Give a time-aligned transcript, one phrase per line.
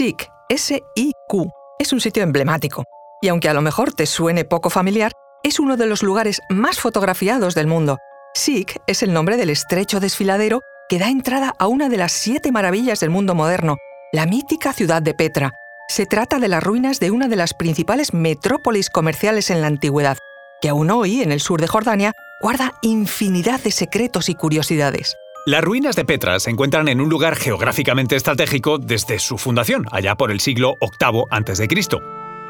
[0.00, 2.84] SIK, S-I-Q, es un sitio emblemático,
[3.20, 6.78] y aunque a lo mejor te suene poco familiar, es uno de los lugares más
[6.78, 7.98] fotografiados del mundo.
[8.32, 12.50] SIK es el nombre del estrecho desfiladero que da entrada a una de las siete
[12.50, 13.76] maravillas del mundo moderno,
[14.10, 15.50] la mítica ciudad de Petra.
[15.90, 20.16] Se trata de las ruinas de una de las principales metrópolis comerciales en la antigüedad,
[20.62, 25.14] que aún hoy, en el sur de Jordania, guarda infinidad de secretos y curiosidades.
[25.46, 30.14] Las ruinas de Petra se encuentran en un lugar geográficamente estratégico desde su fundación, allá
[30.14, 31.66] por el siglo VIII a.C.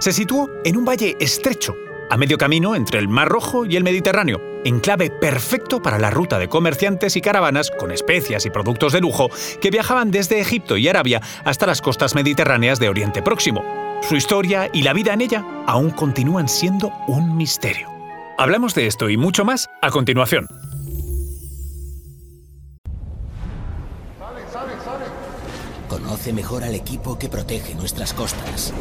[0.01, 1.77] Se situó en un valle estrecho,
[2.11, 6.41] a medio camino entre el Mar Rojo y el Mediterráneo, enclave perfecto para la ruta
[6.41, 10.89] de comerciantes y caravanas con especias y productos de lujo que viajaban desde Egipto y
[10.89, 13.63] Arabia hasta las costas mediterráneas de Oriente Próximo.
[14.03, 17.89] Su historia y la vida en ella aún continúan siendo un misterio.
[18.37, 20.49] Hablamos de esto y mucho más a continuación.
[25.91, 28.73] Conoce mejor al equipo que protege nuestras costas.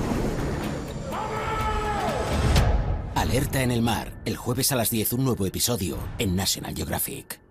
[3.16, 7.42] Alerta en el mar, el jueves a las 10 un nuevo episodio en National Geographic.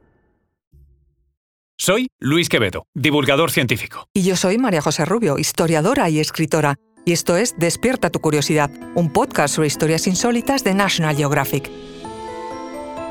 [1.77, 4.06] Soy Luis Quevedo, divulgador científico.
[4.14, 6.77] Y yo soy María José Rubio, historiadora y escritora.
[7.04, 11.69] Y esto es Despierta tu curiosidad, un podcast sobre historias insólitas de National Geographic.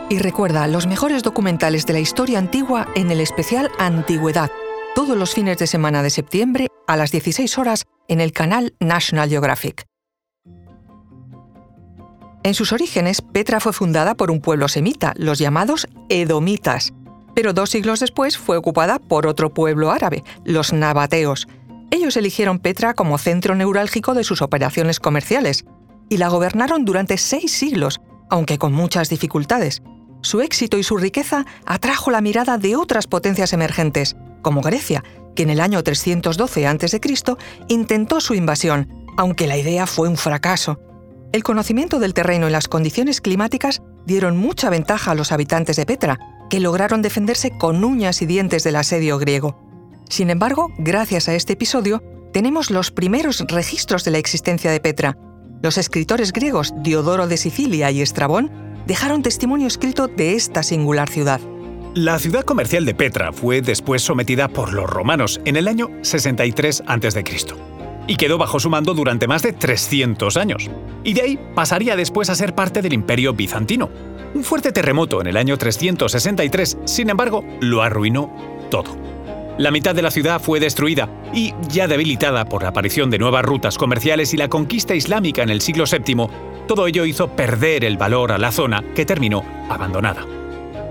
[0.09, 4.49] Y recuerda los mejores documentales de la historia antigua en el especial Antigüedad,
[4.97, 9.29] todos los fines de semana de septiembre a las 16 horas en el canal National
[9.29, 9.85] Geographic.
[12.41, 16.93] En sus orígenes, Petra fue fundada por un pueblo semita, los llamados Edomitas,
[17.35, 21.47] pero dos siglos después fue ocupada por otro pueblo árabe, los Nabateos.
[21.91, 25.63] Ellos eligieron Petra como centro neurálgico de sus operaciones comerciales
[26.09, 29.83] y la gobernaron durante seis siglos, aunque con muchas dificultades.
[30.21, 34.15] Su éxito y su riqueza atrajo la mirada de otras potencias emergentes,
[34.47, 35.03] como Grecia,
[35.35, 37.01] que en el año 312 a.C.
[37.67, 40.79] intentó su invasión, aunque la idea fue un fracaso.
[41.33, 45.85] El conocimiento del terreno y las condiciones climáticas dieron mucha ventaja a los habitantes de
[45.85, 46.17] Petra,
[46.49, 49.59] que lograron defenderse con uñas y dientes del asedio griego.
[50.07, 55.17] Sin embargo, gracias a este episodio, tenemos los primeros registros de la existencia de Petra.
[55.61, 58.49] Los escritores griegos Diodoro de Sicilia y Estrabón
[58.85, 61.41] dejaron testimonio escrito de esta singular ciudad.
[61.97, 66.83] La ciudad comercial de Petra fue después sometida por los romanos en el año 63
[66.85, 67.23] a.C.
[68.05, 70.69] y quedó bajo su mando durante más de 300 años.
[71.03, 73.89] Y de ahí pasaría después a ser parte del imperio bizantino.
[74.35, 78.31] Un fuerte terremoto en el año 363, sin embargo, lo arruinó
[78.69, 78.95] todo.
[79.57, 83.43] La mitad de la ciudad fue destruida y, ya debilitada por la aparición de nuevas
[83.43, 86.27] rutas comerciales y la conquista islámica en el siglo VII,
[86.67, 90.27] todo ello hizo perder el valor a la zona que terminó abandonada.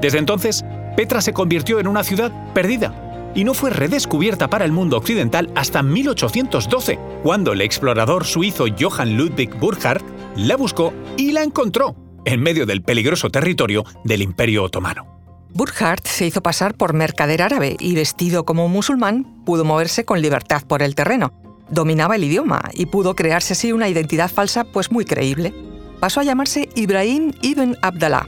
[0.01, 0.65] Desde entonces,
[0.97, 5.51] Petra se convirtió en una ciudad perdida y no fue redescubierta para el mundo occidental
[5.55, 10.03] hasta 1812, cuando el explorador suizo Johann Ludwig Burckhardt
[10.37, 15.05] la buscó y la encontró en medio del peligroso territorio del Imperio Otomano.
[15.51, 20.23] Burckhardt se hizo pasar por mercader árabe y vestido como un musulmán pudo moverse con
[20.23, 21.31] libertad por el terreno.
[21.69, 25.53] Dominaba el idioma y pudo crearse así una identidad falsa pues muy creíble.
[26.01, 28.27] Pasó a llamarse Ibrahim ibn Abdallah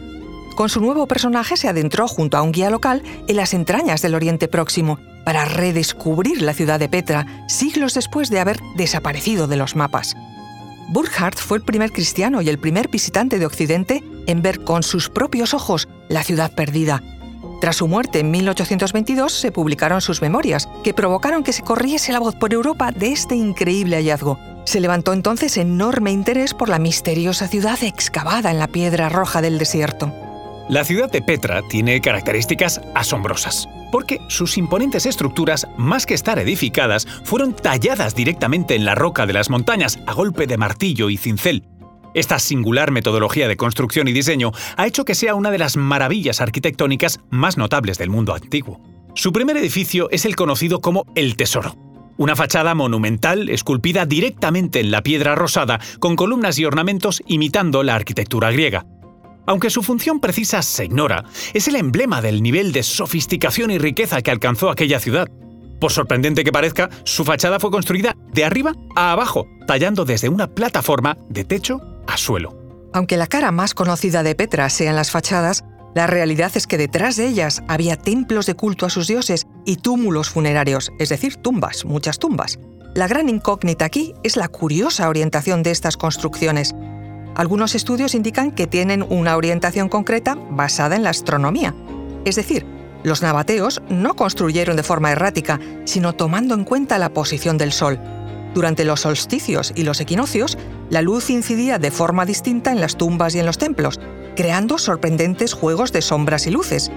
[0.59, 4.17] con su nuevo personaje se adentró junto a un guía local en las entrañas del
[4.17, 9.77] Oriente Próximo para redescubrir la ciudad de Petra siglos después de haber desaparecido de los
[9.77, 10.17] mapas.
[10.89, 15.11] Burckhardt fue el primer cristiano y el primer visitante de Occidente en ver con sus
[15.11, 17.05] propios ojos la ciudad perdida.
[17.61, 22.19] Tras su muerte en 1822 se publicaron sus memorias, que provocaron que se corriese la
[22.19, 24.41] voz por Europa de este increíble hallazgo.
[24.65, 29.59] Se levantó entonces enorme interés por la misteriosa ciudad excavada en la piedra roja del
[29.59, 30.13] desierto.
[30.69, 37.07] La ciudad de Petra tiene características asombrosas, porque sus imponentes estructuras, más que estar edificadas,
[37.25, 41.65] fueron talladas directamente en la roca de las montañas a golpe de martillo y cincel.
[42.13, 46.43] Esta singular metodología de construcción y diseño ha hecho que sea una de las maravillas
[46.43, 48.79] arquitectónicas más notables del mundo antiguo.
[49.15, 51.77] Su primer edificio es el conocido como El Tesoro,
[52.19, 57.95] una fachada monumental esculpida directamente en la piedra rosada con columnas y ornamentos imitando la
[57.95, 58.85] arquitectura griega.
[59.49, 61.25] Aunque su función precisa se ignora,
[61.55, 65.27] es el emblema del nivel de sofisticación y riqueza que alcanzó aquella ciudad.
[65.81, 70.49] Por sorprendente que parezca, su fachada fue construida de arriba a abajo, tallando desde una
[70.49, 72.59] plataforma de techo a suelo.
[72.93, 77.17] Aunque la cara más conocida de Petra sean las fachadas, la realidad es que detrás
[77.17, 81.87] de ellas había templos de culto a sus dioses y túmulos funerarios, es decir, tumbas,
[81.87, 82.59] muchas tumbas.
[82.95, 86.75] La gran incógnita aquí es la curiosa orientación de estas construcciones,
[87.39, 91.73] algunos estudios indican que tienen una orientación concreta basada en la astronomía.
[92.25, 92.67] Es decir,
[93.05, 98.01] los nabateos no construyeron de forma errática, sino tomando en cuenta la posición del Sol.
[98.55, 100.59] Durante los solsticios y los equinoccios,
[100.91, 104.01] la luz incidía de forma distinta en las tumbas y en los templos,
[104.35, 106.91] creando sorprendentes juegos de sombras y luces.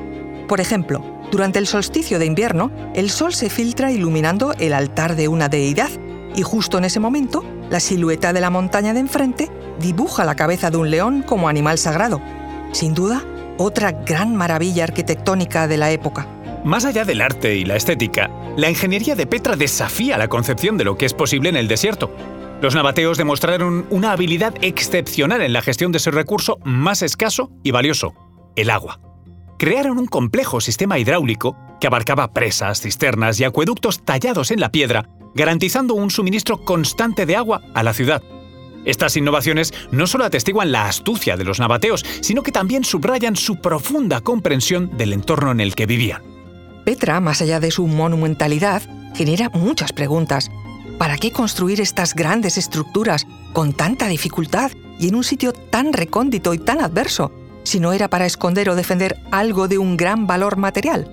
[0.48, 5.28] Por ejemplo, durante el solsticio de invierno, el sol se filtra iluminando el altar de
[5.28, 5.92] una deidad,
[6.34, 9.52] y justo en ese momento, la silueta de la montaña de enfrente
[9.82, 12.22] dibuja la cabeza de un león como animal sagrado.
[12.72, 13.24] Sin duda,
[13.58, 16.28] otra gran maravilla arquitectónica de la época.
[16.64, 20.84] Más allá del arte y la estética, la ingeniería de Petra desafía la concepción de
[20.84, 22.16] lo que es posible en el desierto.
[22.62, 27.72] Los nabateos demostraron una habilidad excepcional en la gestión de ese recurso más escaso y
[27.72, 28.14] valioso,
[28.56, 29.00] el agua.
[29.58, 35.10] Crearon un complejo sistema hidráulico que abarcaba presas, cisternas y acueductos tallados en la piedra,
[35.34, 38.22] garantizando un suministro constante de agua a la ciudad.
[38.86, 43.58] Estas innovaciones no solo atestiguan la astucia de los nabateos, sino que también subrayan su
[43.58, 46.22] profunda comprensión del entorno en el que vivían.
[46.86, 48.82] Petra, más allá de su monumentalidad,
[49.14, 50.50] genera muchas preguntas.
[50.98, 56.54] ¿Para qué construir estas grandes estructuras con tanta dificultad y en un sitio tan recóndito
[56.54, 57.32] y tan adverso,
[57.64, 61.12] si no era para esconder o defender algo de un gran valor material?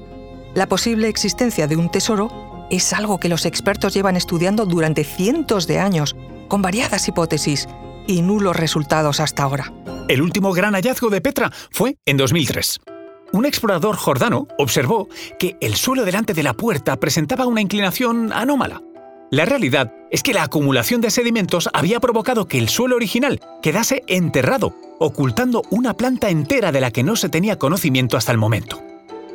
[0.55, 5.67] La posible existencia de un tesoro es algo que los expertos llevan estudiando durante cientos
[5.67, 6.17] de años,
[6.49, 7.69] con variadas hipótesis
[8.07, 9.73] y nulos resultados hasta ahora.
[10.09, 12.81] El último gran hallazgo de Petra fue en 2003
[13.33, 15.09] un explorador jordano observó
[15.39, 18.83] que el suelo delante de la puerta presentaba una inclinación anómala.
[19.31, 24.03] La realidad es que la acumulación de sedimentos había provocado que el suelo original quedase
[24.07, 28.83] enterrado, ocultando una planta entera de la que no se tenía conocimiento hasta el momento.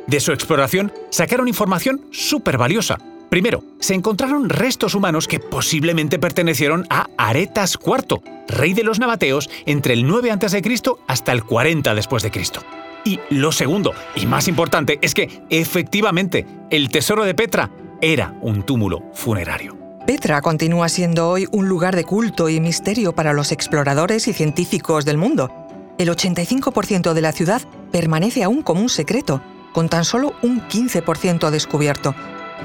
[0.08, 2.98] De su exploración sacaron información súper valiosa.
[3.30, 9.50] Primero, se encontraron restos humanos que posiblemente pertenecieron a Aretas IV, rey de los nabateos,
[9.66, 10.62] entre el 9 a.C.
[11.06, 12.60] hasta el 40 después de Cristo.
[13.04, 18.62] Y lo segundo, y más importante, es que efectivamente el tesoro de Petra era un
[18.62, 19.76] túmulo funerario.
[20.06, 25.04] Petra continúa siendo hoy un lugar de culto y misterio para los exploradores y científicos
[25.04, 25.50] del mundo.
[25.98, 29.40] El 85% de la ciudad permanece aún como un secreto,
[29.72, 32.14] con tan solo un 15% descubierto.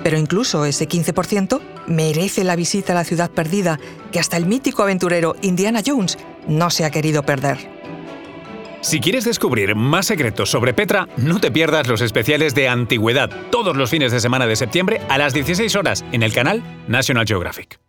[0.04, 3.80] Pero incluso ese 15% merece la visita a la ciudad perdida
[4.12, 6.18] que hasta el mítico aventurero Indiana Jones
[6.48, 7.58] no se ha querido perder.
[8.82, 13.76] Si quieres descubrir más secretos sobre Petra, no te pierdas los especiales de Antigüedad todos
[13.76, 17.89] los fines de semana de septiembre a las 16 horas en el canal National Geographic.